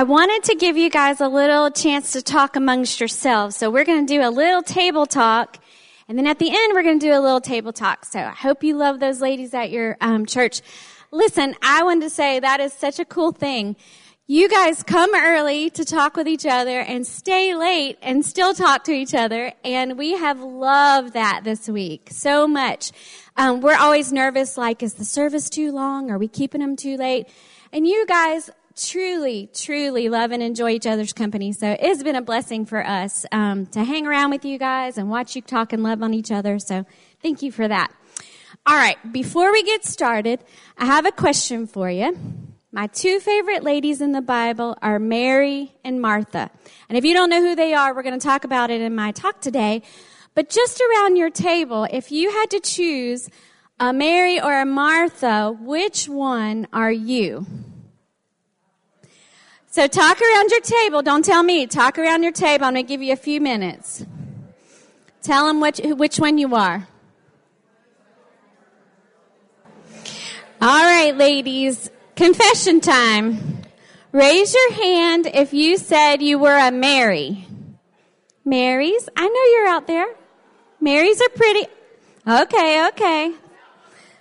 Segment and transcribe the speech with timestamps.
[0.00, 3.54] I wanted to give you guys a little chance to talk amongst yourselves.
[3.54, 5.58] So we're going to do a little table talk.
[6.08, 8.06] And then at the end, we're going to do a little table talk.
[8.06, 10.62] So I hope you love those ladies at your um, church.
[11.10, 13.76] Listen, I wanted to say that is such a cool thing.
[14.26, 18.84] You guys come early to talk with each other and stay late and still talk
[18.84, 19.52] to each other.
[19.62, 22.90] And we have loved that this week so much.
[23.36, 26.10] Um, we're always nervous, like, is the service too long?
[26.10, 27.28] Are we keeping them too late?
[27.70, 31.52] And you guys truly, truly love and enjoy each other's company.
[31.52, 35.10] So it's been a blessing for us um, to hang around with you guys and
[35.10, 36.58] watch you talk and love on each other.
[36.58, 36.84] So
[37.22, 37.92] thank you for that.
[38.66, 40.44] All right, before we get started,
[40.76, 42.16] I have a question for you.
[42.72, 46.50] My two favorite ladies in the Bible are Mary and Martha.
[46.88, 48.94] And if you don't know who they are, we're going to talk about it in
[48.94, 49.82] my talk today.
[50.34, 53.28] But just around your table, if you had to choose
[53.80, 57.46] a Mary or a Martha, which one are you?
[59.72, 61.00] So talk around your table.
[61.00, 61.68] Don't tell me.
[61.68, 62.64] Talk around your table.
[62.64, 64.04] I'm going to give you a few minutes.
[65.22, 66.88] Tell them which, which one you are.
[70.60, 71.88] All right, ladies.
[72.16, 73.62] Confession time.
[74.10, 77.46] Raise your hand if you said you were a Mary.
[78.44, 79.08] Marys?
[79.16, 80.08] I know you're out there.
[80.80, 81.66] Marys are pretty.
[82.26, 83.32] Okay, okay.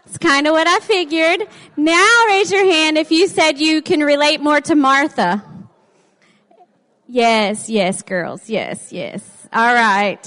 [0.10, 1.48] It's kind of what I figured.
[1.78, 5.44] Now raise your hand if you said you can relate more to Martha.
[7.08, 8.50] Yes, yes, girls.
[8.50, 9.48] Yes, yes.
[9.54, 10.20] All right.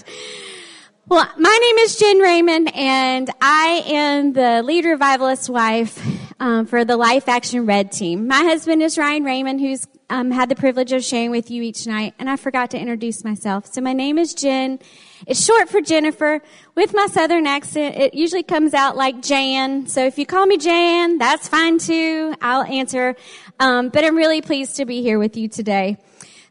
[1.09, 6.01] Well, my name is Jen Raymond, and I am the lead revivalist wife
[6.39, 8.29] um, for the Life Action Red team.
[8.29, 11.89] My husband is Ryan Raymond, who's um, had the privilege of sharing with you each
[11.89, 13.67] night, and I forgot to introduce myself.
[13.67, 14.79] So my name is Jen.
[15.27, 16.41] It's short for Jennifer.
[16.75, 19.87] With my southern accent, it usually comes out like Jan.
[19.87, 22.35] So if you call me Jan, that's fine too.
[22.41, 23.17] I'll answer.
[23.61, 25.99] Um, but I'm really pleased to be here with you today.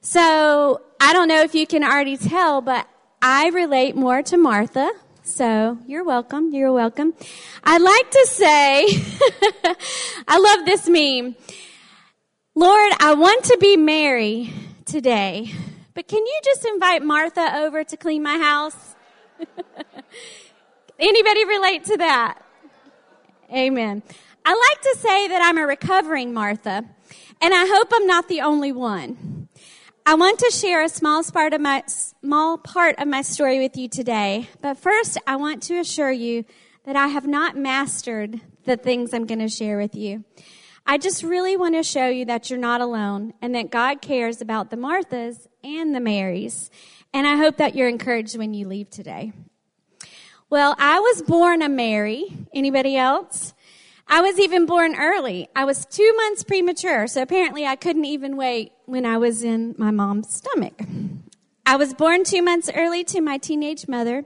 [0.02, 2.88] So I don't know if you can already tell, but
[3.22, 4.90] I relate more to Martha.
[5.24, 6.54] So you're welcome.
[6.54, 7.14] You're welcome.
[7.64, 8.88] I'd like to say,
[10.28, 11.36] I love this meme.
[12.56, 14.54] Lord, I want to be Mary
[14.86, 15.54] today,
[15.94, 18.96] but can you just invite Martha over to clean my house?
[21.00, 22.42] Anybody relate to that?
[23.54, 24.04] Amen.
[24.46, 26.86] I like to say that I'm a recovering Martha,
[27.42, 29.50] and I hope I'm not the only one.
[30.06, 33.78] I want to share a small part of my small part of my story with
[33.78, 34.50] you today.
[34.62, 36.46] But first, I want to assure you
[36.86, 40.24] that I have not mastered the things I'm going to share with you.
[40.86, 44.42] I just really want to show you that you're not alone and that God cares
[44.42, 46.70] about the Marthas and the Marys.
[47.14, 49.32] And I hope that you're encouraged when you leave today.
[50.50, 52.26] Well, I was born a Mary.
[52.54, 53.54] Anybody else?
[54.08, 55.48] I was even born early.
[55.56, 59.76] I was two months premature, so apparently I couldn't even wait when I was in
[59.78, 60.82] my mom's stomach.
[61.66, 64.26] I was born two months early to my teenage mother,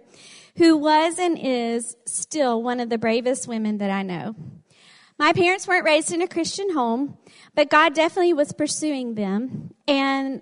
[0.57, 4.35] who was and is still one of the bravest women that I know.
[5.17, 7.17] My parents weren't raised in a Christian home,
[7.53, 10.41] but God definitely was pursuing them, and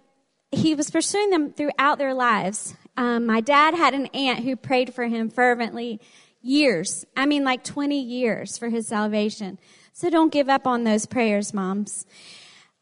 [0.52, 2.76] He was pursuing them throughout their lives.
[2.96, 6.00] Um, my dad had an aunt who prayed for him fervently
[6.42, 7.06] years.
[7.18, 9.58] I mean, like 20 years for his salvation.
[9.94, 12.06] So don't give up on those prayers, moms.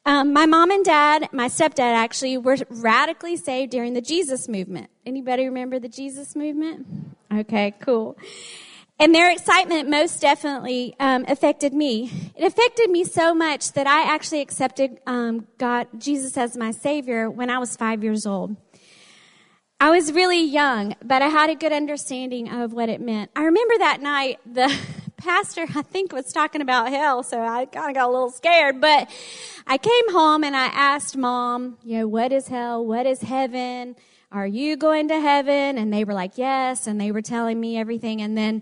[0.05, 4.89] Um, my mom and dad, my stepdad actually, were radically saved during the Jesus movement.
[5.05, 6.87] Anybody remember the Jesus movement?
[7.31, 8.17] Okay, cool.
[9.01, 12.31] And their excitement most definitely um, affected me.
[12.35, 17.27] It affected me so much that I actually accepted um, God, Jesus as my Savior
[17.27, 18.57] when I was five years old.
[19.79, 23.31] I was really young, but I had a good understanding of what it meant.
[23.35, 24.71] I remember that night, the
[25.17, 28.79] pastor, I think, was talking about hell, so I kind of got a little scared.
[28.79, 29.09] But
[29.65, 32.85] I came home and I asked mom, you know, what is hell?
[32.85, 33.95] What is heaven?
[34.31, 35.79] Are you going to heaven?
[35.79, 36.85] And they were like, yes.
[36.85, 38.21] And they were telling me everything.
[38.21, 38.61] And then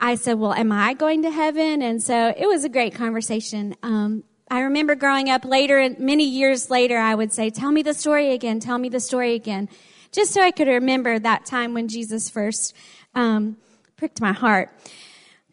[0.00, 1.82] I said, well, am I going to heaven?
[1.82, 3.76] And so it was a great conversation.
[3.82, 7.94] Um, I remember growing up later, many years later, I would say, tell me the
[7.94, 9.68] story again, tell me the story again
[10.12, 12.74] just so I could remember that time when Jesus first
[13.14, 13.56] um,
[13.96, 14.70] pricked my heart.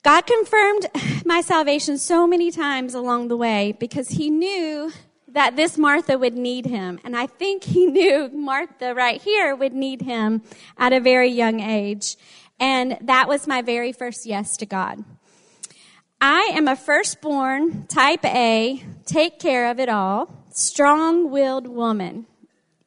[0.04, 0.88] God confirmed
[1.26, 4.92] my salvation so many times along the way because he knew
[5.28, 7.00] that this Martha would need him.
[7.04, 10.42] And I think he knew Martha right here would need him
[10.78, 12.16] at a very young age.
[12.60, 15.04] And that was my very first yes to God.
[16.20, 22.26] I am a firstborn, type A, take care of it all, strong willed woman.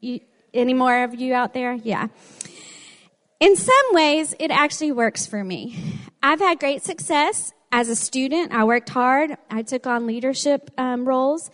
[0.01, 0.21] You,
[0.53, 1.75] any more of you out there?
[1.75, 2.09] Yeah.
[3.39, 5.79] In some ways, it actually works for me.
[6.23, 8.53] I've had great success as a student.
[8.53, 9.37] I worked hard.
[9.49, 11.51] I took on leadership um, roles.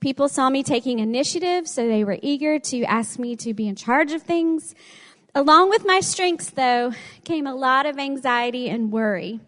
[0.00, 3.74] People saw me taking initiative, so they were eager to ask me to be in
[3.74, 4.74] charge of things.
[5.36, 6.92] Along with my strengths, though,
[7.24, 9.40] came a lot of anxiety and worry.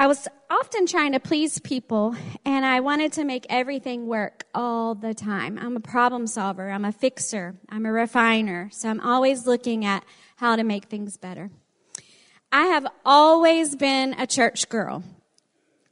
[0.00, 4.94] I was often trying to please people, and I wanted to make everything work all
[4.94, 5.58] the time.
[5.58, 10.04] I'm a problem solver, I'm a fixer, I'm a refiner, so I'm always looking at
[10.36, 11.50] how to make things better.
[12.50, 15.02] I have always been a church girl.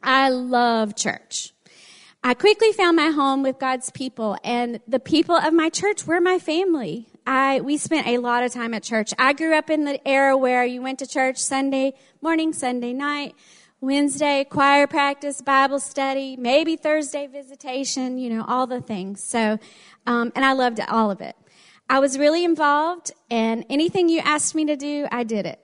[0.02, 1.52] I love church.
[2.22, 6.22] I quickly found my home with God's people and the people of my church were
[6.22, 7.08] my family.
[7.26, 9.12] I, we spent a lot of time at church.
[9.19, 13.35] I grew up in the era where you went to church Sunday morning, Sunday night,
[13.81, 19.23] Wednesday choir practice, Bible study, maybe Thursday visitation, you know, all the things.
[19.23, 19.59] So,
[20.06, 21.37] um, and I loved all of it.
[21.88, 25.61] I was really involved and anything you asked me to do, I did it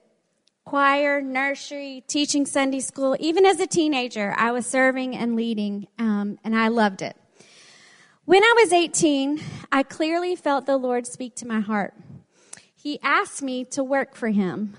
[0.71, 3.17] choir, nursery, teaching Sunday school.
[3.19, 7.17] Even as a teenager, I was serving and leading, um, and I loved it.
[8.31, 9.43] When I was 18,
[9.73, 11.95] I clearly felt the Lord speak to my heart.
[12.77, 14.77] He asked me to work for Him.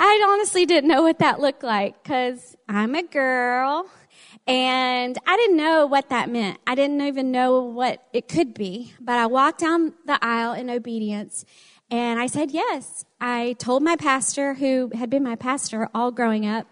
[0.00, 3.88] I honestly didn't know what that looked like because I'm a girl
[4.48, 6.58] and I didn't know what that meant.
[6.66, 10.68] I didn't even know what it could be, but I walked down the aisle in
[10.68, 11.44] obedience
[11.88, 13.04] and I said yes.
[13.20, 16.66] I told my pastor, who had been my pastor all growing up,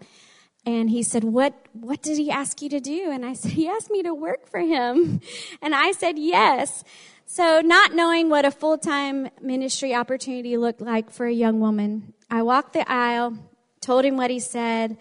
[0.65, 3.67] and he said, "What what did he ask you to do?" And I said, "He
[3.67, 5.21] asked me to work for him."
[5.61, 6.83] And I said, "Yes."
[7.25, 12.43] So, not knowing what a full-time ministry opportunity looked like for a young woman, I
[12.43, 13.37] walked the aisle,
[13.81, 14.97] told him what he said,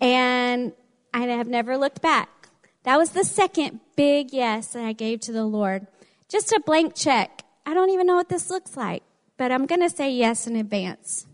[0.00, 0.72] and
[1.14, 2.28] I have never looked back.
[2.84, 5.86] That was the second big yes that I gave to the Lord.
[6.28, 7.42] Just a blank check.
[7.64, 9.02] I don't even know what this looks like
[9.42, 11.26] but I'm going to say yes in advance.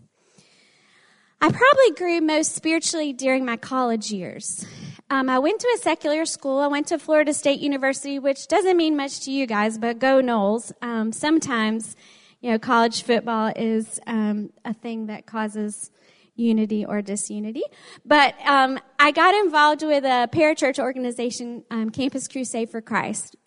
[1.41, 4.65] I probably grew most spiritually during my college years.
[5.09, 6.59] Um, I went to a secular school.
[6.59, 10.21] I went to Florida State University, which doesn't mean much to you guys, but go
[10.21, 10.73] Noles.
[10.81, 11.95] Um, sometimes,
[12.41, 15.91] you know, college football is um, a thing that causes
[16.35, 17.63] unity or disunity.
[18.05, 23.37] But um, I got involved with a parachurch organization, um, Campus Crusade for Christ.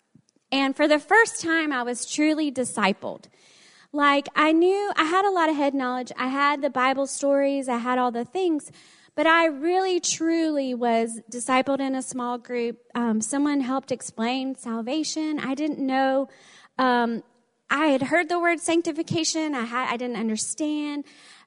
[0.51, 3.25] And for the first time, I was truly discipled.
[3.95, 6.11] Like, I knew I had a lot of head knowledge.
[6.17, 8.71] I had the Bible stories, I had all the things,
[9.15, 12.79] but I really, truly was discipled in a small group.
[12.95, 15.39] Um, someone helped explain salvation.
[15.39, 16.27] I didn't know.
[16.79, 17.21] Um,
[17.69, 19.53] I had heard the word sanctification.
[19.53, 21.05] I had, I didn't understand.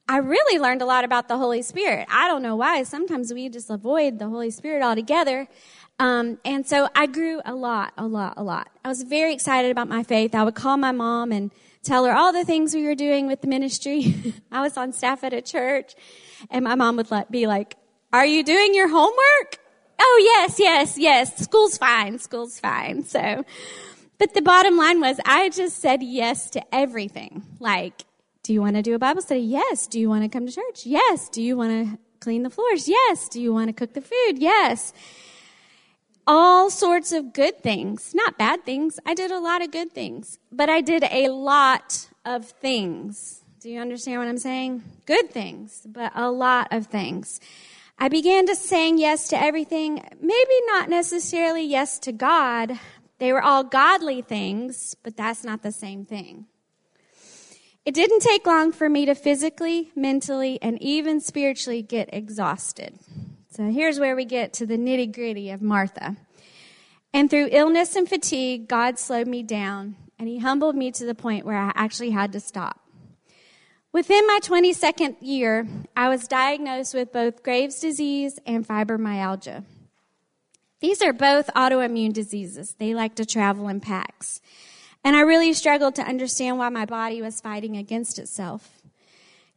[0.09, 2.07] I really learned a lot about the Holy Spirit.
[2.09, 2.85] I don't know why.
[2.85, 5.49] Sometimes we just avoid the Holy Spirit altogether.
[5.99, 8.69] Um, and so I grew a lot, a lot, a lot.
[8.85, 10.33] I was very excited about my faith.
[10.33, 11.51] I would call my mom and
[11.87, 14.35] tell her all the things we were doing with the ministry.
[14.53, 15.95] I was on staff at a church
[16.51, 17.77] and my mom would let, be like,
[18.13, 19.59] are you doing your homework?
[19.99, 21.37] Oh, yes, yes, yes.
[21.39, 22.19] School's fine.
[22.19, 23.05] School's fine.
[23.05, 23.45] So,
[24.19, 27.45] but the bottom line was I just said yes to everything.
[27.61, 28.05] Like,
[28.43, 29.41] do you want to do a Bible study?
[29.41, 29.87] Yes.
[29.87, 30.87] Do you want to come to church?
[30.87, 31.29] Yes.
[31.29, 32.89] Do you want to clean the floors?
[32.89, 33.29] Yes.
[33.29, 34.39] Do you want to cook the food?
[34.39, 34.93] Yes
[36.27, 38.99] all sorts of good things, not bad things.
[39.07, 43.43] I did a lot of good things, but I did a lot of things.
[43.61, 44.83] Do you understand what I'm saying?
[45.07, 47.41] Good things, but a lot of things.
[47.99, 52.79] I began to saying yes to everything, maybe not necessarily yes to God.
[53.19, 56.47] They were all godly things, but that's not the same thing.
[57.87, 62.99] It didn't take long for me to physically, mentally, and even spiritually get exhausted.
[63.57, 66.17] So here's where we get to the nitty gritty of Martha.
[67.15, 71.15] And through illness and fatigue, God slowed me down and He humbled me to the
[71.15, 72.81] point where I actually had to stop.
[73.95, 79.65] Within my 22nd year, I was diagnosed with both Graves' disease and fibromyalgia.
[80.81, 82.77] These are both autoimmune diseases.
[82.79, 84.43] They like to travel in packs.
[85.03, 88.83] And I really struggled to understand why my body was fighting against itself.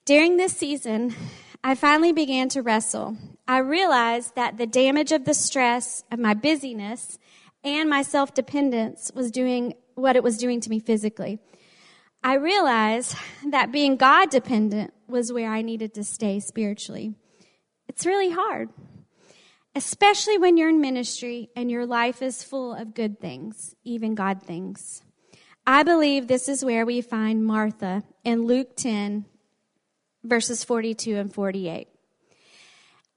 [0.05, 1.13] During this season,
[1.61, 3.17] I finally began to wrestle.
[3.49, 7.17] I realized that the damage of the stress of my busyness
[7.63, 11.39] and my self dependence was doing what it was doing to me physically.
[12.23, 13.15] I realized
[13.47, 17.15] that being God dependent was where I needed to stay spiritually.
[17.87, 18.69] It's really hard,
[19.73, 24.43] especially when you're in ministry and your life is full of good things, even God
[24.43, 25.01] things.
[25.65, 29.25] I believe this is where we find Martha in Luke 10,
[30.23, 31.87] verses 42 and 48.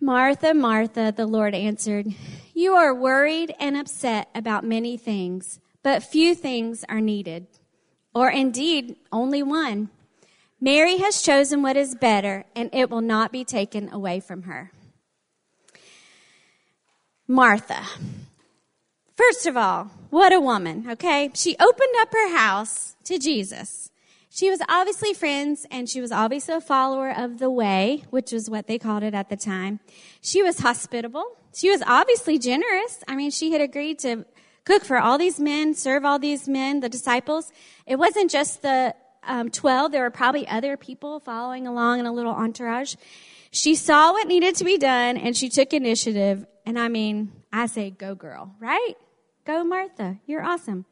[0.00, 2.06] Martha, Martha, the Lord answered,
[2.54, 7.46] You are worried and upset about many things, but few things are needed,
[8.14, 9.90] or indeed only one.
[10.58, 14.72] Mary has chosen what is better, and it will not be taken away from her.
[17.28, 17.84] Martha.
[19.16, 21.30] First of all, what a woman, okay?
[21.34, 23.89] She opened up her house to Jesus.
[24.40, 28.48] She was obviously friends and she was obviously a follower of the way, which was
[28.48, 29.80] what they called it at the time.
[30.22, 31.26] She was hospitable.
[31.54, 33.04] She was obviously generous.
[33.06, 34.24] I mean, she had agreed to
[34.64, 37.52] cook for all these men, serve all these men, the disciples.
[37.84, 38.94] It wasn't just the
[39.24, 39.92] um, 12.
[39.92, 42.94] There were probably other people following along in a little entourage.
[43.50, 46.46] She saw what needed to be done and she took initiative.
[46.64, 48.94] And I mean, I say go girl, right?
[49.44, 50.16] Go Martha.
[50.24, 50.86] You're awesome.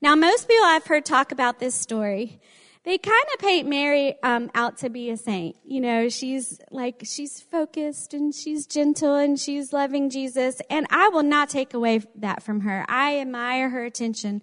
[0.00, 2.40] Now, most people I've heard talk about this story
[2.84, 5.56] they kind of paint Mary um, out to be a saint.
[5.64, 10.60] You know, she's like, she's focused and she's gentle and she's loving Jesus.
[10.68, 12.84] And I will not take away that from her.
[12.86, 14.42] I admire her attention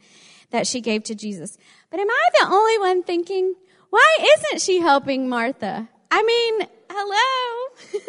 [0.50, 1.58] that she gave to Jesus.
[1.92, 3.54] But am I the only one thinking,
[3.92, 5.88] why isn't she helping Martha?
[6.10, 8.02] I mean, hello.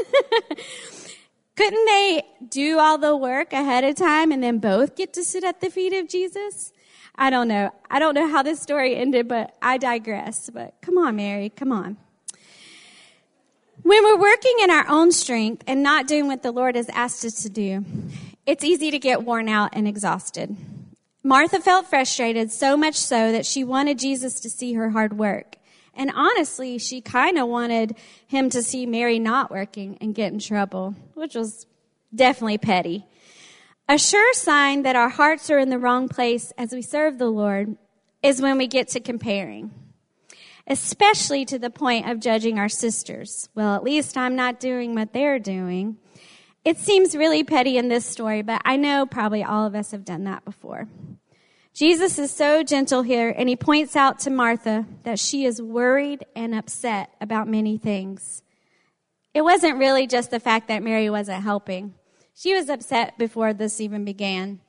[1.56, 5.44] Couldn't they do all the work ahead of time and then both get to sit
[5.44, 6.72] at the feet of Jesus?
[7.23, 7.71] I don't know.
[7.88, 10.50] I don't know how this story ended, but I digress.
[10.52, 11.97] But come on, Mary, come on.
[13.83, 17.25] When we're working in our own strength and not doing what the Lord has asked
[17.25, 17.85] us to do,
[18.45, 20.57] it's easy to get worn out and exhausted.
[21.23, 25.59] Martha felt frustrated, so much so that she wanted Jesus to see her hard work.
[25.95, 27.95] And honestly, she kind of wanted
[28.26, 31.67] him to see Mary not working and get in trouble, which was
[32.12, 33.07] definitely petty.
[33.88, 37.30] A sure sign that our hearts are in the wrong place as we serve the
[37.30, 37.76] Lord
[38.22, 39.70] is when we get to comparing,
[40.66, 43.48] especially to the point of judging our sisters.
[43.54, 45.96] Well, at least I'm not doing what they're doing.
[46.64, 50.04] It seems really petty in this story, but I know probably all of us have
[50.04, 50.88] done that before.
[51.74, 56.24] Jesus is so gentle here, and he points out to Martha that she is worried
[56.36, 58.42] and upset about many things.
[59.34, 61.94] It wasn't really just the fact that Mary wasn't helping.
[62.34, 64.60] She was upset before this even began.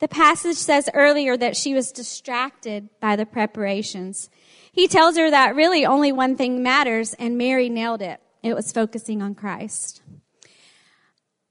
[0.00, 4.30] The passage says earlier that she was distracted by the preparations.
[4.72, 8.20] He tells her that really only one thing matters, and Mary nailed it.
[8.42, 10.02] It was focusing on Christ.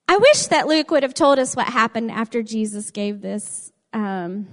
[0.07, 4.47] I wish that Luke would have told us what happened after Jesus gave this um,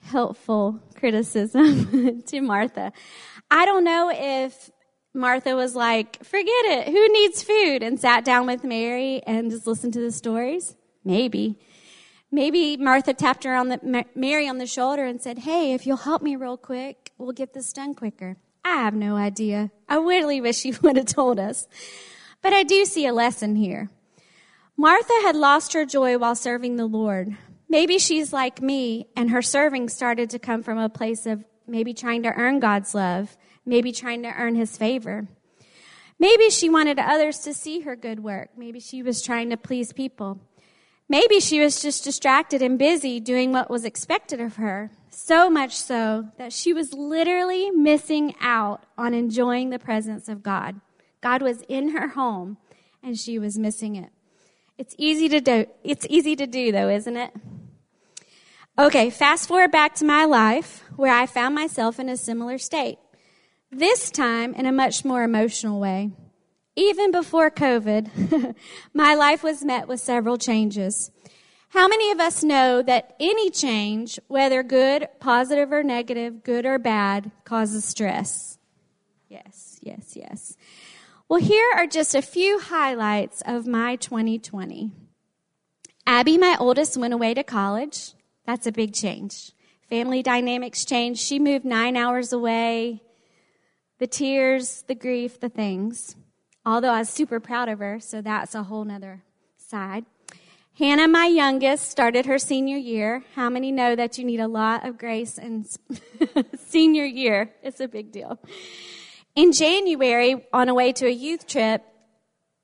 [0.00, 2.92] helpful criticism to Martha.
[3.50, 4.70] I don't know if
[5.14, 6.88] Martha was like, forget it.
[6.88, 7.82] Who needs food?
[7.82, 10.74] And sat down with Mary and just listened to the stories.
[11.04, 11.58] Maybe.
[12.30, 15.98] Maybe Martha tapped her on the, Mary on the shoulder and said, Hey, if you'll
[15.98, 18.36] help me real quick, we'll get this done quicker.
[18.64, 19.70] I have no idea.
[19.88, 21.66] I really wish she would have told us.
[22.40, 23.90] But I do see a lesson here.
[24.78, 27.36] Martha had lost her joy while serving the Lord.
[27.68, 31.92] Maybe she's like me and her serving started to come from a place of maybe
[31.92, 35.26] trying to earn God's love maybe trying to earn his favor.
[36.18, 38.50] Maybe she wanted others to see her good work.
[38.56, 40.40] Maybe she was trying to please people.
[41.08, 45.76] Maybe she was just distracted and busy doing what was expected of her, so much
[45.76, 50.80] so that she was literally missing out on enjoying the presence of God.
[51.20, 52.56] God was in her home
[53.02, 54.10] and she was missing it.
[54.78, 55.66] It's easy to do.
[55.84, 57.32] It's easy to do though, isn't it?
[58.78, 62.98] Okay, fast forward back to my life where I found myself in a similar state.
[63.74, 66.10] This time in a much more emotional way.
[66.76, 68.54] Even before COVID,
[68.94, 71.10] my life was met with several changes.
[71.70, 76.78] How many of us know that any change, whether good, positive, or negative, good or
[76.78, 78.58] bad, causes stress?
[79.30, 80.54] Yes, yes, yes.
[81.30, 84.90] Well, here are just a few highlights of my 2020.
[86.06, 88.12] Abby, my oldest, went away to college.
[88.44, 89.52] That's a big change.
[89.88, 91.22] Family dynamics changed.
[91.22, 93.00] She moved nine hours away
[94.02, 96.16] the tears, the grief, the things.
[96.66, 99.22] Although I was super proud of her, so that's a whole nother
[99.56, 100.06] side.
[100.76, 103.22] Hannah, my youngest, started her senior year.
[103.36, 105.66] How many know that you need a lot of grace in
[106.66, 107.54] senior year?
[107.62, 108.40] It's a big deal.
[109.36, 111.84] In January, on a way to a youth trip,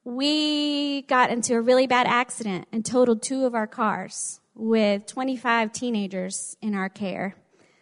[0.03, 5.71] we got into a really bad accident and totaled two of our cars with 25
[5.71, 7.37] teenagers in our care.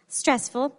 [0.09, 0.77] Stressful.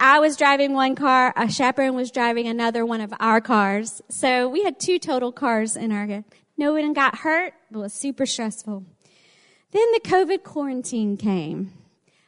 [0.00, 4.02] I was driving one car, a chaperone was driving another one of our cars.
[4.08, 6.24] So we had two total cars in our,
[6.56, 8.84] no one got hurt, but it was super stressful.
[9.72, 11.72] Then the COVID quarantine came.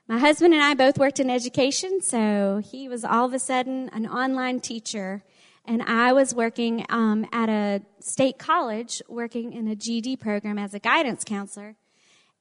[0.06, 3.90] My husband and I both worked in education, so he was all of a sudden
[3.92, 5.22] an online teacher,
[5.64, 10.72] and I was working um, at a state college, working in a GED program as
[10.72, 11.76] a guidance counselor,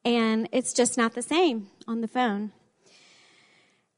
[0.05, 2.53] and it's just not the same on the phone.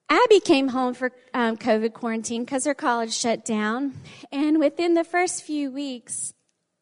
[0.09, 3.93] Abby came home for um, COVID quarantine because her college shut down,
[4.31, 6.33] and within the first few weeks,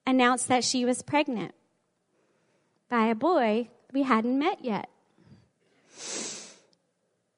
[0.06, 1.54] announced that she was pregnant
[2.90, 4.90] by a boy we hadn't met yet.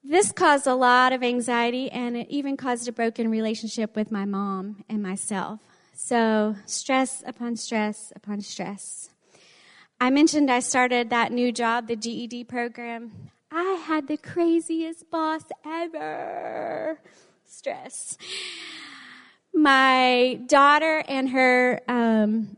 [0.04, 4.24] This caused a lot of anxiety, and it even caused a broken relationship with my
[4.24, 5.60] mom and myself.
[5.94, 9.10] So, stress upon stress upon stress.
[10.00, 13.30] I mentioned I started that new job, the GED program.
[13.52, 17.00] I had the craziest boss ever.
[17.44, 18.16] Stress.
[19.52, 22.56] My daughter and her um,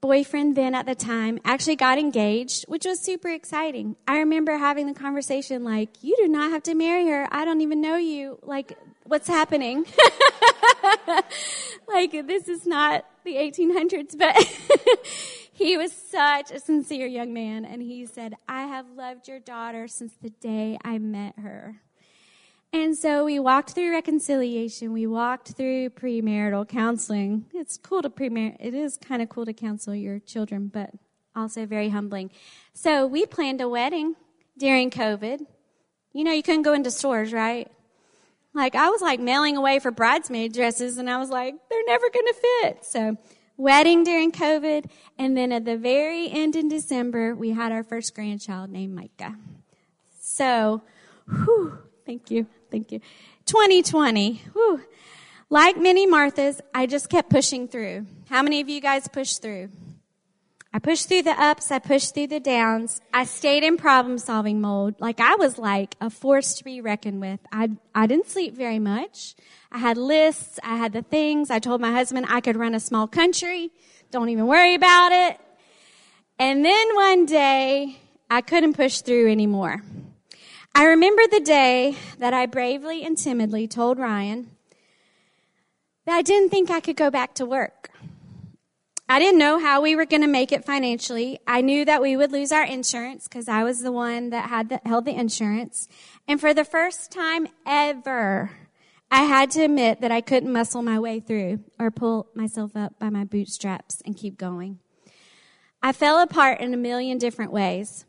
[0.00, 3.96] boyfriend then at the time actually got engaged, which was super exciting.
[4.06, 7.26] I remember having the conversation like, you do not have to marry her.
[7.32, 8.38] I don't even know you.
[8.42, 9.86] Like, what's happening?
[11.88, 14.36] like, this is not the 1800s, but
[15.58, 17.64] he was such a sincere young man.
[17.64, 21.82] And he said, I have loved your daughter since the day I met her.
[22.72, 24.92] And so we walked through reconciliation.
[24.92, 27.46] We walked through premarital counseling.
[27.52, 30.90] It's cool to premar, it is kind of cool to counsel your children, but
[31.34, 32.30] also very humbling.
[32.72, 34.14] So we planned a wedding
[34.56, 35.44] during COVID.
[36.12, 37.68] You know, you couldn't go into stores, right?
[38.54, 42.10] Like I was like mailing away for bridesmaid dresses and I was like, they're never
[42.10, 42.84] going to fit.
[42.84, 43.16] So
[43.58, 44.86] wedding during COVID.
[45.18, 49.36] And then at the very end in December, we had our first grandchild named Micah.
[50.18, 50.82] So,
[51.26, 52.46] whew, thank you.
[52.70, 53.00] Thank you.
[53.44, 54.42] 2020.
[54.54, 54.82] Whew.
[55.50, 58.06] Like many Marthas, I just kept pushing through.
[58.28, 59.70] How many of you guys pushed through?
[60.72, 63.00] I pushed through the ups, I pushed through the downs.
[63.12, 64.96] I stayed in problem solving mode.
[65.00, 67.40] Like I was like a force to be reckoned with.
[67.50, 69.34] I, I didn't sleep very much.
[69.72, 71.50] I had lists, I had the things.
[71.50, 73.70] I told my husband I could run a small country.
[74.10, 75.40] Don't even worry about it.
[76.38, 77.98] And then one day,
[78.30, 79.82] I couldn't push through anymore.
[80.74, 84.50] I remember the day that I bravely and timidly told Ryan
[86.04, 87.90] that I didn't think I could go back to work.
[89.10, 91.40] I didn't know how we were going to make it financially.
[91.46, 94.68] I knew that we would lose our insurance because I was the one that had
[94.68, 95.88] the, held the insurance.
[96.26, 98.50] And for the first time ever,
[99.10, 102.98] I had to admit that I couldn't muscle my way through or pull myself up
[102.98, 104.78] by my bootstraps and keep going.
[105.82, 108.04] I fell apart in a million different ways.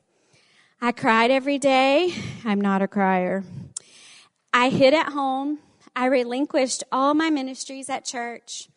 [0.82, 2.14] I cried every day.
[2.44, 3.46] I'm not a crier.
[4.54, 5.60] I hid at home.
[5.96, 8.68] I relinquished all my ministries at church.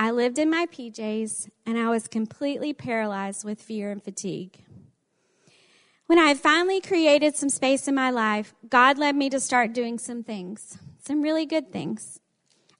[0.00, 4.64] I lived in my PJs and I was completely paralyzed with fear and fatigue.
[6.06, 9.98] When I finally created some space in my life, God led me to start doing
[9.98, 12.18] some things, some really good things.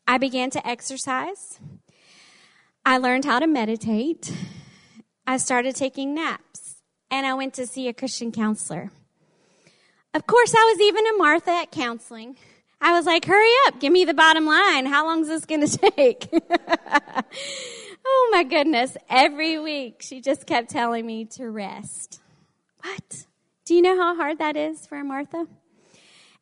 [0.09, 1.61] I began to exercise.
[2.87, 4.33] I learned how to meditate.
[5.27, 6.77] I started taking naps
[7.11, 8.93] and I went to see a Christian counselor.
[10.15, 12.39] Of course, I was even a Martha at counseling.
[12.81, 14.87] I was like, hurry up, give me the bottom line.
[14.87, 16.29] How long is this going to take?
[18.07, 18.97] oh my goodness.
[19.09, 22.21] Every week she just kept telling me to rest.
[22.83, 23.27] What?
[23.67, 25.47] Do you know how hard that is for Martha?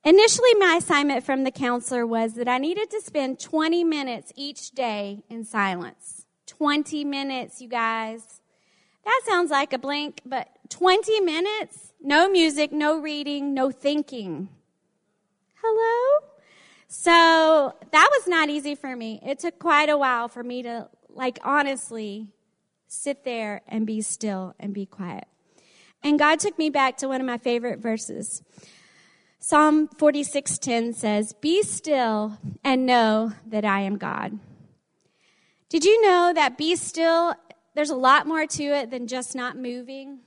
[0.05, 4.71] Initially, my assignment from the counselor was that I needed to spend 20 minutes each
[4.71, 6.25] day in silence.
[6.47, 8.41] 20 minutes, you guys.
[9.05, 14.49] That sounds like a blink, but 20 minutes, no music, no reading, no thinking.
[15.63, 16.29] Hello?
[16.87, 19.21] So that was not easy for me.
[19.25, 22.29] It took quite a while for me to, like, honestly
[22.87, 25.27] sit there and be still and be quiet.
[26.03, 28.43] And God took me back to one of my favorite verses.
[29.41, 34.39] Psalm 46:10 says, "Be still and know that I am God."
[35.69, 37.35] Did you know that be still
[37.75, 40.21] there's a lot more to it than just not moving?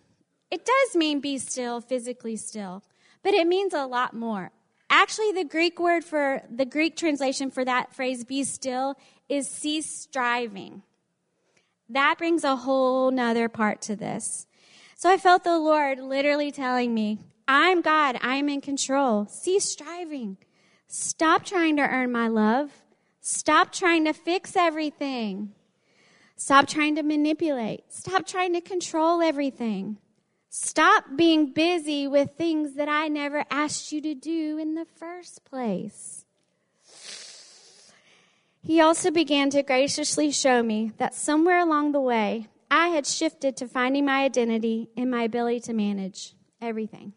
[0.49, 2.83] It does mean be still, physically still,
[3.23, 4.51] but it means a lot more.
[4.93, 8.95] Actually, the Greek word for the Greek translation for that phrase, be still,
[9.29, 10.83] is cease striving.
[11.87, 14.47] That brings a whole nother part to this.
[14.95, 19.27] So I felt the Lord literally telling me, I'm God, I'm in control.
[19.27, 20.37] Cease striving.
[20.87, 22.71] Stop trying to earn my love.
[23.21, 25.53] Stop trying to fix everything.
[26.35, 27.85] Stop trying to manipulate.
[27.87, 29.97] Stop trying to control everything.
[30.53, 35.45] Stop being busy with things that I never asked you to do in the first
[35.45, 36.25] place.
[38.61, 43.55] He also began to graciously show me that somewhere along the way, I had shifted
[43.57, 47.13] to finding my identity in my ability to manage everything.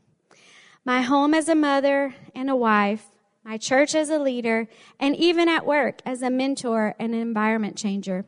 [0.85, 3.07] my home as a mother and a wife,
[3.42, 4.68] my church as a leader,
[5.01, 8.27] and even at work as a mentor and an environment changer.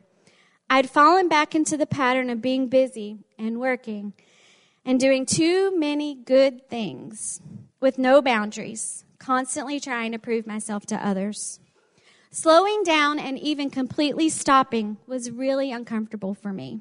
[0.69, 4.11] I'd fallen back into the pattern of being busy and working
[4.87, 7.41] and doing too many good things
[7.81, 11.59] with no boundaries, constantly trying to prove myself to others.
[12.31, 16.79] Slowing down and even completely stopping was really uncomfortable for me.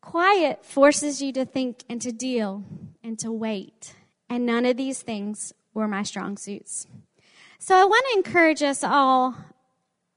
[0.00, 2.62] Quiet forces you to think and to deal
[3.02, 3.94] and to wait,
[4.30, 6.86] and none of these things were my strong suits.
[7.58, 9.34] So I want to encourage us all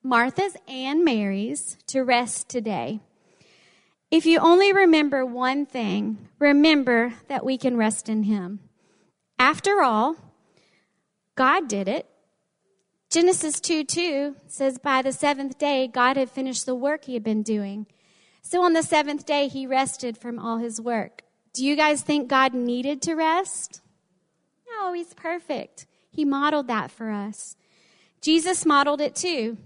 [0.04, 3.00] Martha's and Mary's to rest today.
[4.12, 8.60] If you only remember one thing, remember that we can rest in Him.
[9.38, 10.16] After all,
[11.36, 12.08] God did it.
[13.12, 17.24] Genesis 2 2 says, By the seventh day, God had finished the work He had
[17.24, 17.86] been doing.
[18.42, 21.22] So on the seventh day, He rested from all His work.
[21.54, 23.82] Do you guys think God needed to rest?
[24.70, 25.86] No, He's perfect.
[26.10, 27.56] He modeled that for us.
[28.22, 29.58] Jesus modeled it too.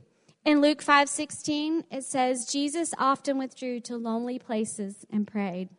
[0.46, 5.70] In Luke 5:16, it says Jesus often withdrew to lonely places and prayed.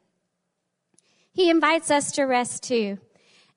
[1.33, 2.99] He invites us to rest too.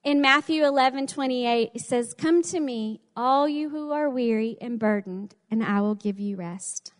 [0.04, 5.36] In Matthew 11:28, it says, "Come to me, all you who are weary and burdened,
[5.50, 6.92] and I will give you rest."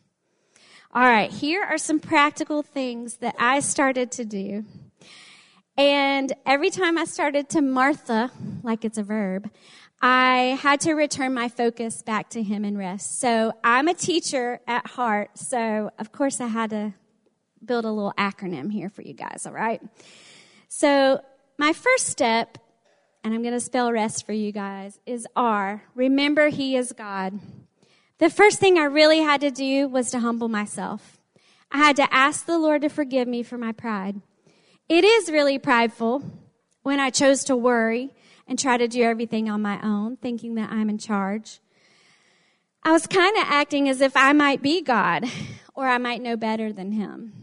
[0.94, 4.64] All right, here are some practical things that I started to do.
[5.76, 8.32] And every time I started to Martha,
[8.64, 9.52] like it's a verb,
[10.02, 13.20] I had to return my focus back to Him and rest.
[13.20, 16.94] So I'm a teacher at heart, so of course I had to
[17.66, 19.82] build a little acronym here for you guys, all right?
[20.68, 21.22] So
[21.58, 22.60] my first step,
[23.24, 25.84] and I'm going to spell rest for you guys, is R.
[25.96, 27.40] Remember He is God.
[28.20, 31.20] The first thing I really had to do was to humble myself.
[31.72, 34.22] I had to ask the Lord to forgive me for my pride.
[34.88, 36.24] It is really prideful
[36.84, 38.14] when I chose to worry
[38.48, 41.60] and try to do everything on my own, thinking that I'm in charge.
[42.84, 45.26] I was kind of acting as if I might be God
[45.74, 47.34] or I might know better than Him.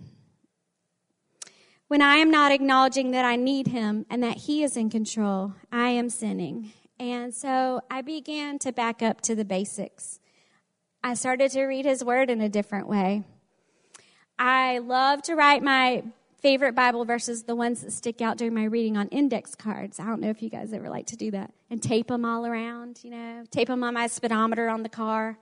[1.89, 5.55] When I am not acknowledging that I need Him and that He is in control,
[5.71, 6.73] I am sinning.
[6.99, 10.19] And so I began to back up to the basics.
[11.03, 13.25] I started to read His Word in a different way.
[14.39, 16.05] I love to write my
[16.45, 19.99] favorite Bible verses, the ones that stick out during my reading on index cards.
[19.99, 21.51] I don't know if you guys ever like to do that.
[21.71, 25.39] And tape them all around, you know, tape them on my speedometer on the car,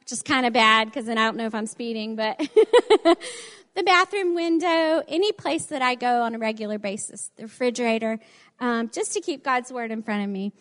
[0.00, 2.38] which is kind of bad because then I don't know if I'm speeding, but
[3.76, 8.18] the bathroom window, any place that I go on a regular basis, the refrigerator,
[8.58, 10.52] um, just to keep God's word in front of me.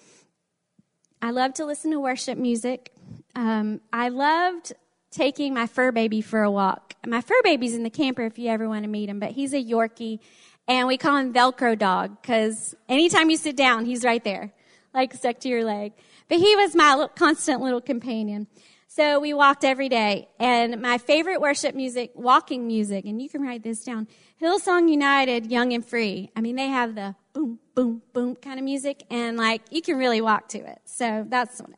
[1.23, 2.93] I love to listen to worship music.
[3.35, 4.73] Um, I loved
[5.11, 6.95] taking my fur baby for a walk.
[7.05, 9.53] My fur baby's in the camper if you ever want to meet him, but he's
[9.53, 10.19] a Yorkie
[10.67, 14.53] and we call him Velcro dog because anytime you sit down, he's right there,
[14.93, 15.93] like stuck to your leg.
[16.29, 18.47] But he was my constant little companion.
[18.87, 23.41] So we walked every day and my favorite worship music, walking music, and you can
[23.41, 24.07] write this down.
[24.41, 26.29] Hillsong United, Young and Free.
[26.35, 29.97] I mean, they have the boom, boom, boom kind of music and like you can
[29.97, 30.79] really walk to it.
[30.85, 31.75] So that's one.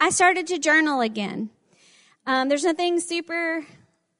[0.00, 1.50] I started to journal again.
[2.26, 3.66] Um, there's nothing super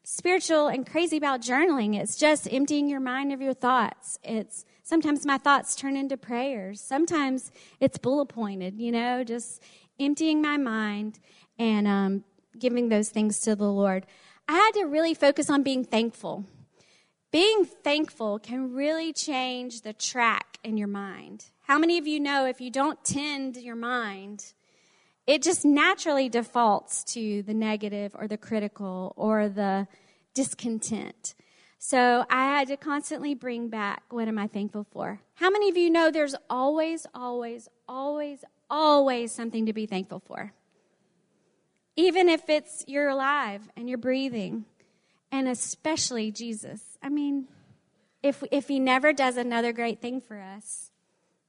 [0.02, 1.98] spiritual and crazy about journaling.
[1.98, 4.18] It's just emptying your mind of your thoughts.
[4.22, 6.80] It's sometimes my thoughts turn into prayers.
[6.82, 9.62] Sometimes it's bullet pointed, you know, just
[9.98, 11.18] emptying my mind
[11.58, 12.24] and um,
[12.58, 14.04] giving those things to the Lord.
[14.46, 16.44] I had to really focus on being thankful.
[17.32, 21.46] Being thankful can really change the track in your mind.
[21.62, 24.52] How many of you know if you don't tend your mind,
[25.26, 29.86] it just naturally defaults to the negative or the critical or the
[30.34, 31.34] discontent.
[31.78, 35.20] So I had to constantly bring back what am I thankful for?
[35.34, 40.52] How many of you know there's always, always, always, always something to be thankful for?
[41.96, 44.64] Even if it's you're alive and you're breathing,
[45.30, 46.80] and especially Jesus.
[47.02, 47.48] I mean,
[48.22, 50.90] if, if he never does another great thing for us,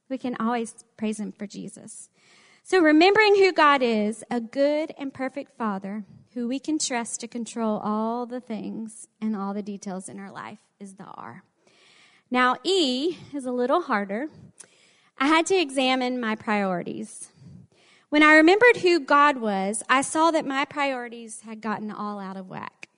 [0.08, 2.10] we can always praise him for Jesus.
[2.68, 6.02] So remembering who God is, a good and perfect Father
[6.34, 10.32] who we can trust to control all the things and all the details in our
[10.32, 11.44] life is the R.
[12.28, 14.30] Now, E is a little harder.
[15.16, 17.28] I had to examine my priorities.
[18.08, 22.36] When I remembered who God was, I saw that my priorities had gotten all out
[22.36, 22.88] of whack.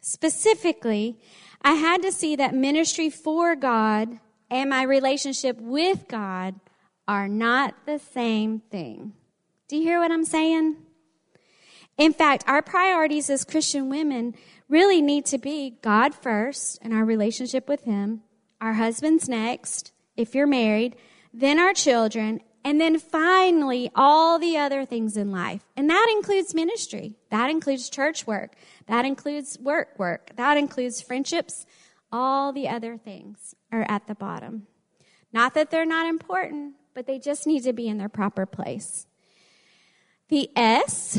[0.00, 1.18] Specifically,
[1.62, 6.60] I had to see that ministry for God and my relationship with God
[7.08, 9.12] are not the same thing.
[9.68, 10.76] Do you hear what I'm saying?
[11.96, 14.34] In fact, our priorities as Christian women
[14.68, 18.22] really need to be God first and our relationship with Him,
[18.60, 20.96] our husbands next, if you're married,
[21.32, 25.62] then our children, And then finally, all the other things in life.
[25.76, 27.14] And that includes ministry.
[27.30, 28.56] That includes church work.
[28.88, 30.32] That includes work work.
[30.34, 31.64] That includes friendships.
[32.10, 34.66] All the other things are at the bottom.
[35.32, 39.06] Not that they're not important, but they just need to be in their proper place.
[40.30, 41.18] The S,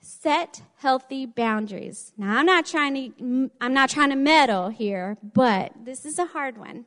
[0.00, 2.14] set healthy boundaries.
[2.16, 6.24] Now I'm not trying to, I'm not trying to meddle here, but this is a
[6.24, 6.86] hard one.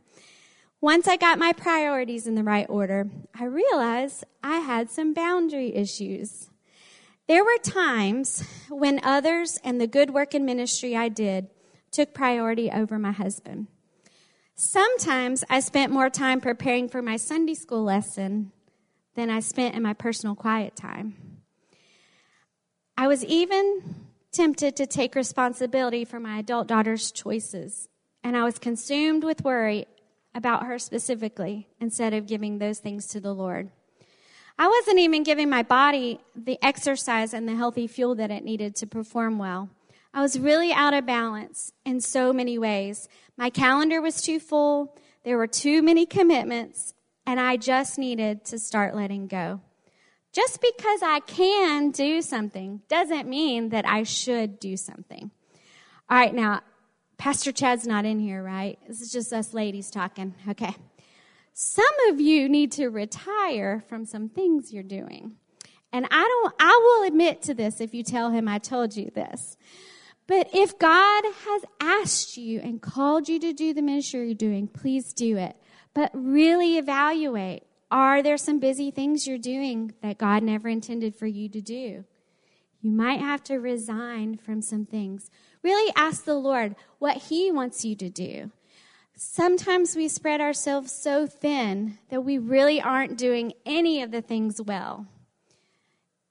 [0.81, 3.07] Once I got my priorities in the right order,
[3.39, 6.49] I realized I had some boundary issues.
[7.27, 11.49] There were times when others and the good work in ministry I did
[11.91, 13.67] took priority over my husband.
[14.55, 18.51] Sometimes I spent more time preparing for my Sunday school lesson
[19.15, 21.41] than I spent in my personal quiet time.
[22.95, 27.89] I was even tempted to take responsibility for my adult daughter's choices,
[28.23, 29.87] and I was consumed with worry
[30.35, 33.71] about her specifically instead of giving those things to the Lord.
[34.57, 38.75] I wasn't even giving my body the exercise and the healthy fuel that it needed
[38.77, 39.69] to perform well.
[40.13, 43.09] I was really out of balance in so many ways.
[43.35, 46.93] My calendar was too full, there were too many commitments,
[47.25, 49.61] and I just needed to start letting go.
[50.31, 55.31] Just because I can do something doesn't mean that I should do something.
[56.09, 56.61] All right, now,
[57.17, 58.77] Pastor Chad's not in here, right?
[58.87, 60.35] This is just us ladies talking.
[60.49, 60.75] Okay.
[61.53, 65.37] Some of you need to retire from some things you're doing.
[65.91, 69.11] And I don't, I will admit to this if you tell him I told you
[69.13, 69.55] this.
[70.25, 74.67] But if God has asked you and called you to do the ministry you're doing,
[74.67, 75.57] please do it.
[75.93, 77.63] But really evaluate.
[77.91, 82.05] Are there some busy things you're doing that God never intended for you to do?
[82.81, 85.29] You might have to resign from some things.
[85.61, 88.51] Really ask the Lord what He wants you to do.
[89.15, 94.59] Sometimes we spread ourselves so thin that we really aren't doing any of the things
[94.59, 95.05] well.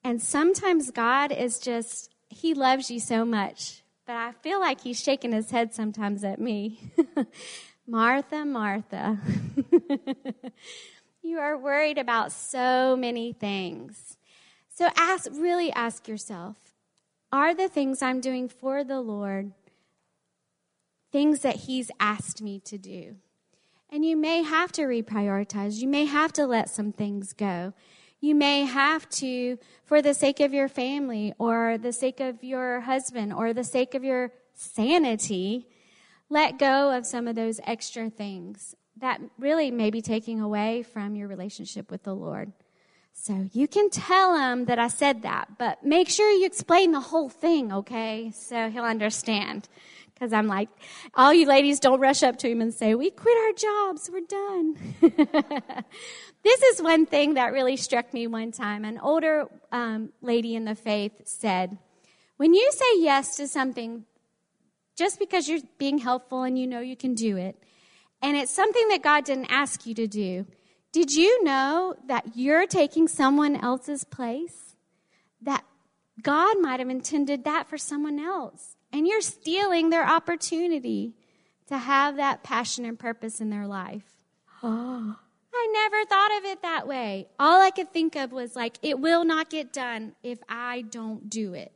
[0.03, 5.01] And sometimes God is just, He loves you so much but I feel like he's
[5.01, 6.93] shaking his head sometimes at me.
[7.87, 9.19] Martha, Martha,
[11.23, 14.17] you are worried about so many things.
[14.69, 16.57] So ask, really ask yourself,
[17.33, 19.53] are the things I'm doing for the Lord
[21.11, 23.17] things that he's asked me to do?
[23.91, 25.81] And you may have to reprioritize.
[25.81, 27.75] You may have to let some things go.
[28.23, 32.79] You may have to, for the sake of your family or the sake of your
[32.83, 35.67] husband or the sake of your sanity,
[36.31, 41.17] let go of some of those extra things that really may be taking away from
[41.17, 42.53] your relationship with the Lord.
[43.13, 47.01] So you can tell him that I said that, but make sure you explain the
[47.01, 48.31] whole thing, okay?
[48.35, 49.69] So he'll understand.
[50.15, 50.69] Because I'm like,
[51.15, 54.21] all you ladies don't rush up to him and say, we quit our jobs, we're
[54.21, 55.85] done.
[56.43, 58.85] this is one thing that really struck me one time.
[58.85, 61.79] An older um, lady in the faith said,
[62.37, 64.05] when you say yes to something,
[64.97, 67.57] just because you're being helpful and you know you can do it,
[68.21, 70.47] and it's something that God didn't ask you to do,
[70.93, 74.77] did you know that you're taking someone else's place?
[75.41, 75.65] That
[76.23, 81.15] God might have intended that for someone else and you're stealing their opportunity
[81.69, 84.05] to have that passion and purpose in their life.
[84.65, 85.17] Oh,
[85.55, 87.29] I never thought of it that way.
[87.39, 91.29] All I could think of was like, it will not get done if I don't
[91.29, 91.73] do it.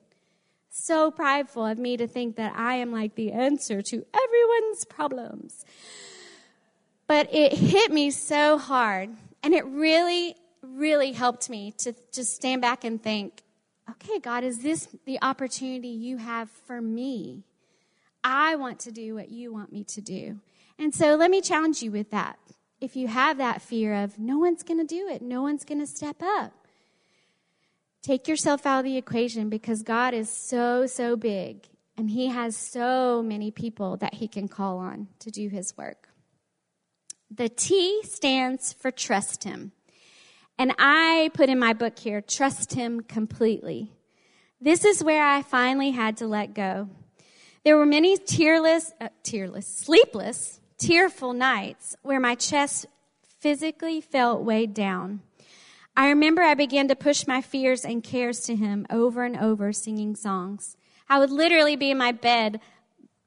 [0.70, 5.64] So prideful of me to think that I am like the answer to everyone's problems.
[7.06, 9.10] But it hit me so hard,
[9.42, 13.42] and it really, really helped me to just stand back and think,
[13.88, 17.44] okay, God, is this the opportunity you have for me?
[18.24, 20.40] I want to do what you want me to do.
[20.78, 22.38] And so let me challenge you with that.
[22.80, 25.80] If you have that fear of no one's going to do it, no one's going
[25.80, 26.52] to step up,
[28.02, 32.56] take yourself out of the equation because God is so, so big and He has
[32.56, 36.08] so many people that He can call on to do His work.
[37.30, 39.72] The T stands for trust Him.
[40.58, 43.92] And I put in my book here, trust him completely.
[44.60, 46.88] This is where I finally had to let go.
[47.62, 52.86] There were many tearless, uh, tearless, sleepless, tearful nights where my chest
[53.40, 55.20] physically felt weighed down.
[55.96, 59.72] I remember I began to push my fears and cares to him over and over,
[59.72, 60.76] singing songs.
[61.08, 62.60] I would literally be in my bed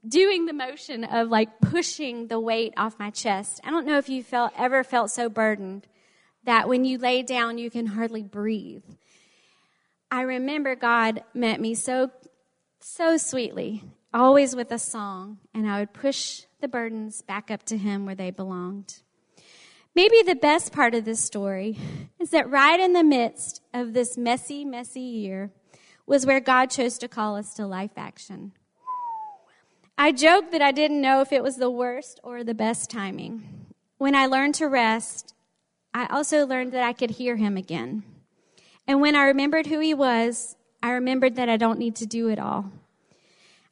[0.06, 3.60] doing the motion of like pushing the weight off my chest.
[3.64, 5.86] I don't know if you felt ever felt so burdened
[6.44, 8.84] that when you lay down, you can hardly breathe.
[10.10, 12.10] I remember God met me so,
[12.80, 17.76] so sweetly, always with a song, and I would push the burdens back up to
[17.76, 19.02] Him where they belonged.
[19.94, 21.78] Maybe the best part of this story
[22.18, 25.50] is that right in the midst of this messy, messy year
[26.06, 28.52] was where God chose to call us to life action.
[29.98, 33.66] I joked that I didn't know if it was the worst or the best timing.
[33.98, 35.34] When I learned to rest,
[35.92, 38.04] I also learned that I could hear him again.
[38.86, 42.28] And when I remembered who he was, I remembered that I don't need to do
[42.28, 42.72] it all.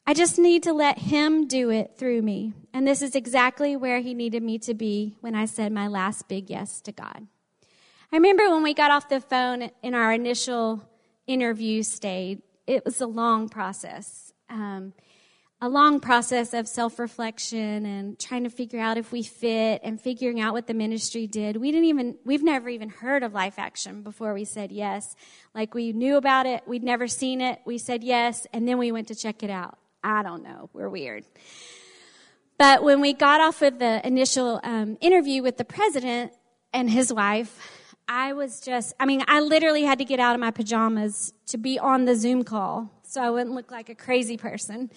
[0.09, 2.53] I just need to let Him do it through me.
[2.73, 6.27] And this is exactly where He needed me to be when I said my last
[6.27, 7.27] big yes to God.
[8.11, 10.81] I remember when we got off the phone in our initial
[11.27, 14.33] interview stage, it was a long process.
[14.49, 14.93] Um,
[15.61, 20.01] a long process of self reflection and trying to figure out if we fit and
[20.01, 21.55] figuring out what the ministry did.
[21.55, 25.15] We didn't even, we've never even heard of Life Action before we said yes.
[25.53, 28.91] Like we knew about it, we'd never seen it, we said yes, and then we
[28.91, 29.78] went to check it out.
[30.03, 30.69] I don't know.
[30.73, 31.25] We're weird.
[32.57, 36.33] But when we got off of the initial um, interview with the president
[36.73, 37.57] and his wife,
[38.07, 41.57] I was just, I mean, I literally had to get out of my pajamas to
[41.57, 44.89] be on the Zoom call so I wouldn't look like a crazy person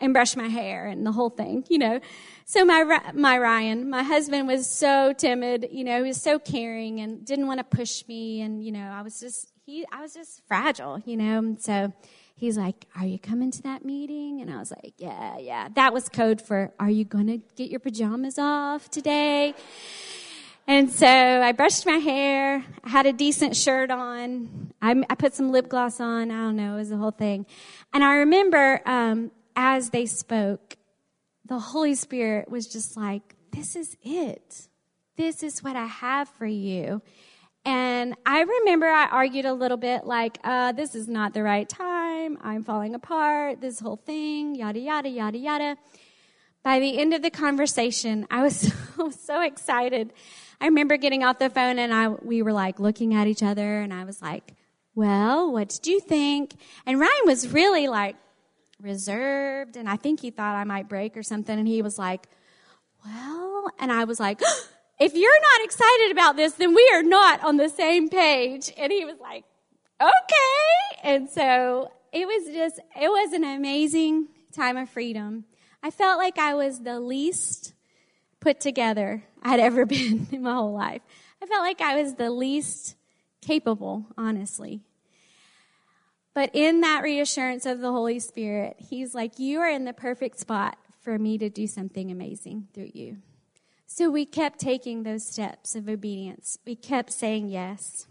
[0.00, 2.00] and brush my hair and the whole thing, you know.
[2.44, 7.00] So my, my Ryan, my husband was so timid, you know, he was so caring
[7.00, 8.42] and didn't want to push me.
[8.42, 11.56] And, you know, I was just, he, I was just fragile, you know.
[11.58, 11.92] So
[12.42, 14.40] he's like, Are you coming to that meeting?
[14.40, 15.68] And I was like, Yeah, yeah.
[15.74, 19.54] That was code for, Are you going to get your pajamas off today?
[20.66, 22.64] And so I brushed my hair.
[22.84, 24.72] I had a decent shirt on.
[24.82, 26.30] I, I put some lip gloss on.
[26.30, 26.74] I don't know.
[26.74, 27.46] It was the whole thing.
[27.92, 30.76] And I remember um, as they spoke,
[31.46, 34.68] the Holy Spirit was just like, This is it.
[35.16, 37.02] This is what I have for you.
[37.64, 41.68] And I remember I argued a little bit like, uh, this is not the right
[41.68, 42.36] time.
[42.40, 43.60] I'm falling apart.
[43.60, 45.76] This whole thing, yada, yada, yada, yada.
[46.64, 48.56] By the end of the conversation, I was
[48.96, 50.12] so, so excited.
[50.60, 53.80] I remember getting off the phone and I, we were like looking at each other
[53.80, 54.54] and I was like,
[54.94, 56.54] well, what did you think?
[56.84, 58.16] And Ryan was really like
[58.80, 61.56] reserved and I think he thought I might break or something.
[61.56, 62.28] And he was like,
[63.04, 64.40] well, and I was like,
[65.02, 68.72] if you're not excited about this, then we are not on the same page.
[68.78, 69.44] And he was like,
[70.00, 71.00] okay.
[71.02, 75.44] And so it was just, it was an amazing time of freedom.
[75.82, 77.74] I felt like I was the least
[78.38, 81.02] put together I'd ever been in my whole life.
[81.42, 82.94] I felt like I was the least
[83.40, 84.82] capable, honestly.
[86.32, 90.38] But in that reassurance of the Holy Spirit, He's like, You are in the perfect
[90.38, 93.16] spot for me to do something amazing through you.
[93.94, 96.56] So we kept taking those steps of obedience.
[96.64, 98.06] We kept saying yes.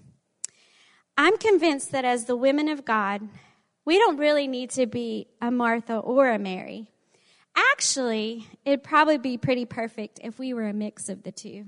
[1.18, 3.28] I'm convinced that as the women of God,
[3.84, 6.92] we don't really need to be a Martha or a Mary.
[7.56, 11.66] Actually, it'd probably be pretty perfect if we were a mix of the two.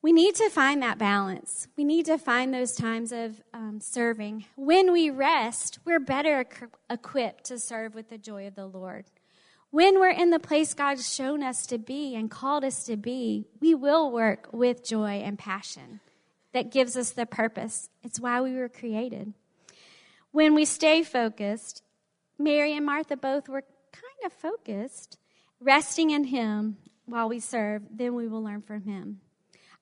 [0.00, 1.66] We need to find that balance.
[1.76, 4.44] We need to find those times of um, serving.
[4.54, 6.46] When we rest, we're better
[6.88, 9.06] equipped to serve with the joy of the Lord.
[9.76, 13.44] When we're in the place God's shown us to be and called us to be,
[13.60, 16.00] we will work with joy and passion
[16.54, 17.90] that gives us the purpose.
[18.02, 19.34] It's why we were created.
[20.32, 21.82] When we stay focused,
[22.38, 25.18] Mary and Martha both were kind of focused,
[25.60, 29.20] resting in Him while we serve, then we will learn from Him.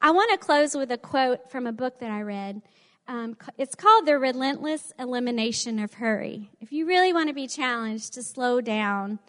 [0.02, 2.62] I want to close with a quote from a book that I read.
[3.06, 6.50] Um, it's called The Relentless Elimination of Hurry.
[6.60, 9.20] If you really want to be challenged to slow down,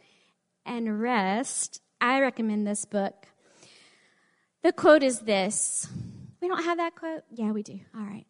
[0.65, 3.27] and rest, I recommend this book.
[4.63, 5.87] The quote is this.
[6.41, 7.23] We don't have that quote?
[7.31, 7.79] Yeah, we do.
[7.95, 8.25] All right.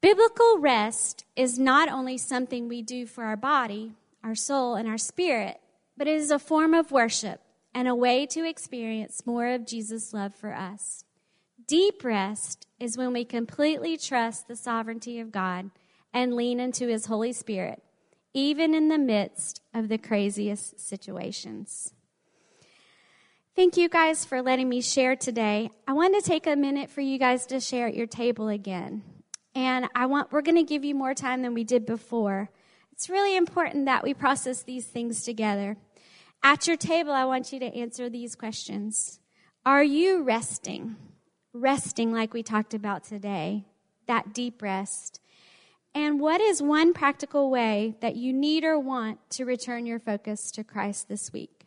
[0.00, 3.92] Biblical rest is not only something we do for our body,
[4.24, 5.60] our soul, and our spirit,
[5.96, 7.40] but it is a form of worship
[7.74, 11.04] and a way to experience more of Jesus' love for us.
[11.66, 15.70] Deep rest is when we completely trust the sovereignty of God
[16.12, 17.82] and lean into His Holy Spirit
[18.34, 21.92] even in the midst of the craziest situations.
[23.54, 25.70] Thank you guys for letting me share today.
[25.86, 29.02] I want to take a minute for you guys to share at your table again.
[29.54, 32.50] And I want we're going to give you more time than we did before.
[32.92, 35.76] It's really important that we process these things together.
[36.42, 39.20] At your table, I want you to answer these questions.
[39.66, 40.96] Are you resting?
[41.52, 43.66] Resting like we talked about today.
[44.06, 45.20] That deep rest.
[45.94, 50.50] And what is one practical way that you need or want to return your focus
[50.52, 51.61] to Christ this week?